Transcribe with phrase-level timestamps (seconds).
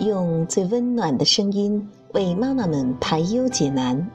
[0.00, 4.10] 用最温暖的声音为妈妈们排忧解难，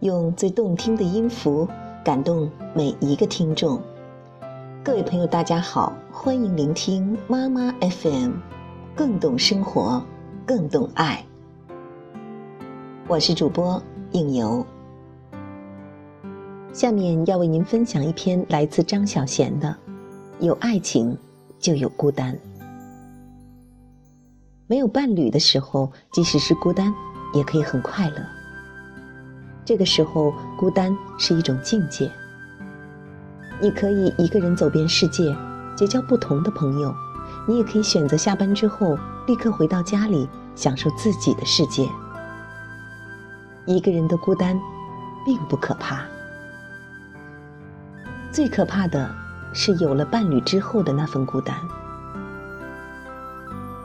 [0.00, 1.66] 用最动听的音符
[2.04, 3.80] 感动每一个听众。
[4.84, 8.34] 各位朋友，大家好，欢迎聆听妈妈 FM，
[8.94, 10.00] 更懂生活，
[10.46, 11.24] 更懂爱。
[13.08, 13.82] 我是主播
[14.12, 14.64] 应由，
[16.72, 19.76] 下面要为您分享一篇来自张小娴的：
[20.38, 21.18] 有爱情
[21.58, 22.38] 就有孤单。
[24.66, 26.92] 没有伴侣的时候，即使是孤单，
[27.34, 28.16] 也可以很快乐。
[29.62, 32.10] 这个时候，孤单是一种境界。
[33.60, 35.36] 你可以一个人走遍世界，
[35.76, 36.90] 结交不同的朋友；
[37.46, 41.86] 你也可以选择下班之后立刻回到家里，享受自己的世界。
[43.66, 44.58] 一个人的孤单，
[45.26, 46.02] 并不可怕。
[48.32, 49.14] 最可怕的
[49.52, 51.54] 是有了伴侣之后的那份孤单。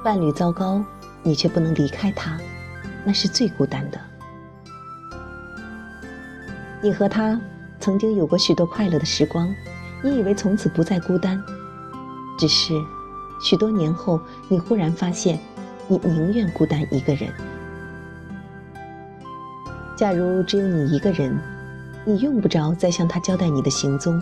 [0.01, 0.81] 伴侣糟糕，
[1.23, 2.37] 你却不能离开他，
[3.03, 3.99] 那是最孤单的。
[6.81, 7.39] 你和他
[7.81, 9.53] 曾经有过许多快乐的时光，
[10.01, 11.43] 你以为从此不再孤单，
[12.37, 12.73] 只是
[13.41, 15.37] 许多年后，你忽然发现，
[15.89, 17.29] 你宁愿孤单一个人。
[19.97, 21.37] 假如只有你一个人，
[22.05, 24.17] 你用不着再向他交代你的行踪，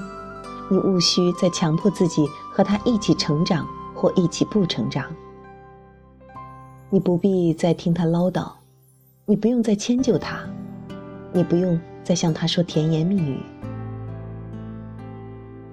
[0.70, 5.06] 你无需再强迫自己和他一起成长或一起不成长。
[6.90, 8.50] 你不必再听他唠叨，
[9.26, 10.40] 你不用再迁就他，
[11.34, 13.40] 你不用再向他说甜言蜜语。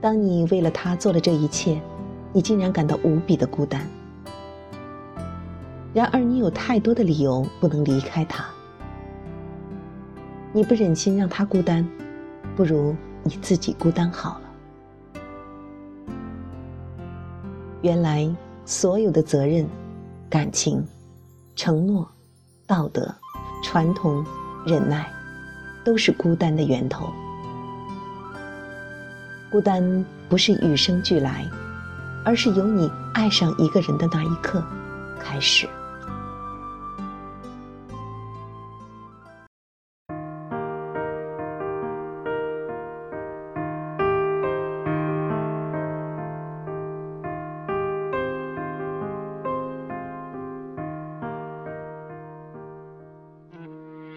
[0.01, 1.81] 当你为了他做了这一切，
[2.33, 3.87] 你竟然感到无比的孤单。
[5.93, 8.45] 然而，你有太多的理由不能离开他。
[10.53, 11.89] 你不忍心让他孤单，
[12.57, 14.51] 不如你自己孤单好了。
[17.83, 18.29] 原来，
[18.65, 19.65] 所有的责任、
[20.29, 20.85] 感情。
[21.57, 22.09] 承诺、
[22.67, 23.15] 道德、
[23.63, 24.25] 传统、
[24.67, 25.11] 忍耐，
[25.85, 27.13] 都是孤单的源头。
[29.51, 31.49] 孤单不是与生俱来，
[32.25, 34.63] 而是由你爱上一个人的那一刻
[35.21, 35.69] 开始。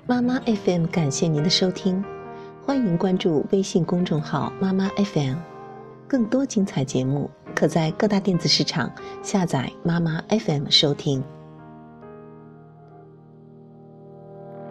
[0.09, 2.01] 妈妈 FM，感谢您的收听，
[2.65, 5.35] 欢迎关注微信公众号妈妈 FM，
[6.07, 8.89] 更多精彩节目可在各大电子市场
[9.21, 11.21] 下载妈妈 FM 收听。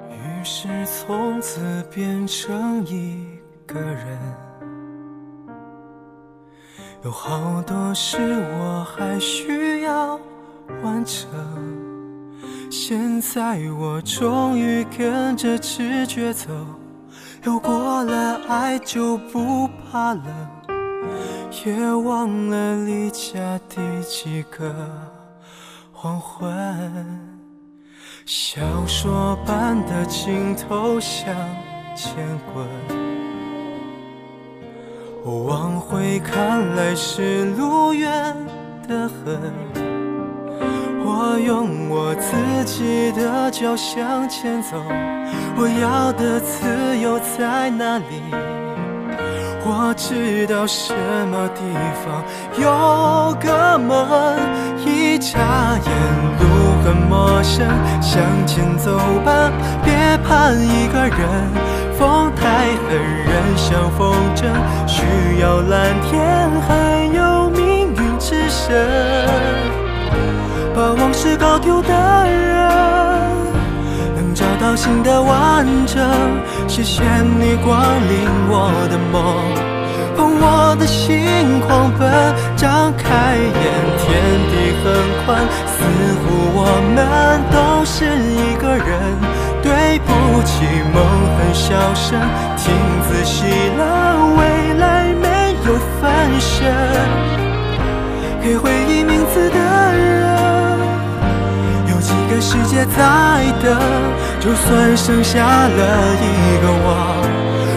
[0.08, 1.60] 于是从此
[1.94, 3.26] 变成一
[3.66, 4.18] 个人，
[7.04, 10.18] 有好多事我还需要
[10.82, 11.85] 完成。
[12.70, 16.50] 现在我终于跟着直觉走，
[17.44, 20.24] 有过了爱就不怕冷，
[21.64, 24.74] 也忘了离家第几个
[25.92, 26.44] 黄昏。
[28.24, 31.32] 小说般的镜头向
[31.94, 32.66] 前滚，
[35.46, 38.36] 往回看来是路远
[38.88, 39.95] 得很。
[41.18, 44.76] 我用我自己的脚向前走，
[45.56, 48.20] 我要的自由在哪里？
[49.64, 50.92] 我知道什
[51.32, 51.62] 么地
[52.04, 52.22] 方
[52.60, 53.96] 有个门，
[54.84, 55.38] 一眨
[55.86, 55.90] 眼
[56.38, 56.44] 路
[56.84, 57.66] 很陌生，
[58.02, 59.50] 向前走吧，
[59.82, 61.18] 别怕一个人，
[61.98, 62.92] 风太狠
[63.24, 64.44] 人像风筝，
[64.86, 69.45] 需要蓝天还有命运之神。
[70.86, 72.68] 把往事搞丢的人，
[74.14, 75.98] 能找到新的完整。
[76.68, 77.76] 谢谢你光
[78.06, 79.34] 临我的梦，
[80.16, 82.08] 捧我的心狂奔，
[82.54, 83.66] 张开眼，
[83.98, 84.06] 天
[84.46, 84.54] 地
[84.84, 84.86] 很
[85.24, 85.82] 宽，似
[86.22, 86.62] 乎我
[86.94, 88.86] 们都是一个人。
[89.64, 90.62] 对不起，
[90.94, 91.02] 梦
[91.34, 92.16] 很小声，
[92.56, 92.70] 听
[93.08, 93.42] 仔细
[93.76, 93.82] 了，
[94.38, 96.06] 未来没有分
[96.38, 96.72] 身。
[98.40, 99.58] 给回忆名字的，
[102.40, 103.76] 世界在等？
[104.40, 106.88] 就算剩下了一个我，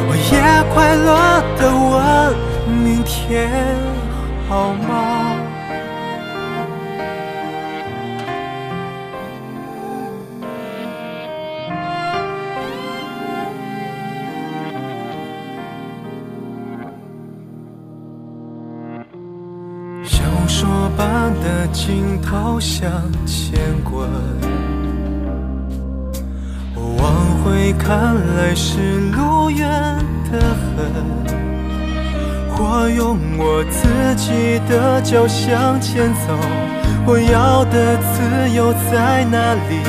[0.08, 0.34] 我也
[0.74, 1.10] 快乐
[1.58, 3.50] 的问：明天
[4.48, 5.36] 好吗？
[20.04, 20.68] 小说
[20.98, 22.90] 般的镜头向
[23.26, 24.49] 前滚。
[27.50, 28.78] 会看来是
[29.10, 29.68] 路远
[30.32, 30.78] 得很，
[32.60, 36.38] 我用我自己的脚向前走，
[37.08, 39.82] 我要的自由在哪里？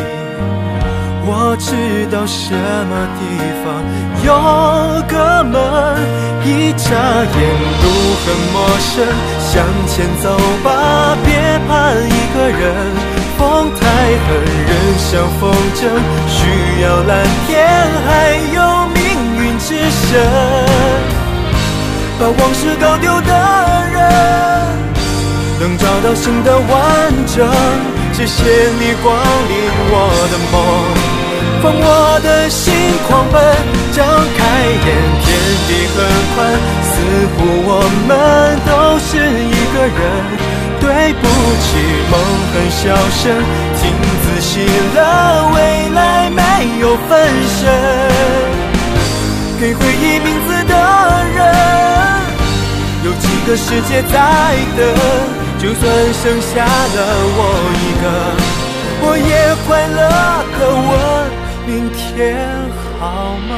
[1.26, 3.22] 我知道什么地
[3.60, 3.64] 方
[4.24, 4.32] 有
[5.06, 5.60] 个门，
[6.42, 7.40] 一眨眼
[7.82, 7.84] 路
[8.24, 9.04] 很陌生，
[9.38, 9.52] 向
[9.86, 10.24] 前走
[10.64, 11.28] 吧，别
[11.68, 13.19] 怕一个人。
[13.40, 14.28] 风太狠，
[14.68, 15.08] 人像
[15.40, 15.88] 风筝，
[16.28, 17.56] 需要蓝天，
[18.06, 18.58] 还有
[18.92, 19.00] 命
[19.40, 20.20] 运之神。
[22.18, 23.32] 把往事搞丢的
[23.94, 23.98] 人，
[25.58, 26.68] 能找到新的完
[27.34, 27.48] 整。
[28.12, 28.44] 谢谢
[28.78, 29.16] 你光
[29.48, 29.52] 临
[29.88, 29.94] 我
[30.30, 30.54] 的梦。
[31.62, 32.74] 放我的心
[33.08, 33.40] 狂奔，
[33.92, 34.04] 张
[34.36, 34.38] 开
[34.84, 34.86] 眼，
[35.24, 35.26] 天
[35.66, 35.96] 地很
[36.34, 36.38] 宽，
[36.84, 36.92] 似
[37.32, 37.70] 乎我
[38.06, 38.10] 们
[38.68, 40.49] 都是一个人。
[40.80, 41.22] 对不
[41.60, 41.68] 起，
[42.10, 42.14] 梦
[42.52, 43.22] 很小声，
[43.76, 43.80] 听
[44.22, 44.98] 仔细了，
[45.54, 45.56] 未
[45.90, 46.40] 来没
[46.80, 47.08] 有分
[47.46, 47.58] 身。
[49.60, 50.74] 给回忆名字的
[51.34, 51.38] 人，
[53.04, 54.16] 有几个世界在
[54.76, 54.80] 等？
[55.58, 55.84] 就算
[56.14, 56.98] 剩下了
[57.36, 57.38] 我
[57.76, 58.04] 一个，
[59.02, 60.00] 我也快乐
[60.58, 60.90] 的问。
[61.66, 62.00] 明天
[62.98, 63.52] 好吗？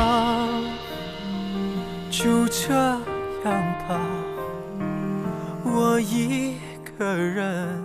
[2.10, 3.50] 就这样
[3.88, 3.90] 吧，
[5.64, 6.56] 我一
[6.98, 7.82] 个人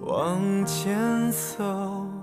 [0.00, 2.17] 往前走。